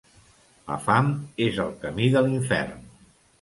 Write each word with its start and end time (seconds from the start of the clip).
La 0.71 0.77
fam 0.85 1.11
és 1.49 1.59
el 1.65 1.69
camí 1.85 2.09
de 2.17 2.25
l'infern. 2.29 2.83